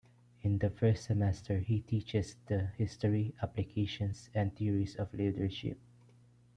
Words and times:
In 0.41 0.57
the 0.57 0.71
first 0.71 1.03
semester, 1.03 1.59
he 1.59 1.81
teaches 1.81 2.35
the 2.47 2.69
history, 2.75 3.35
applications, 3.39 4.31
and 4.33 4.51
theories 4.57 4.95
of 4.95 5.13
leadership 5.13 5.77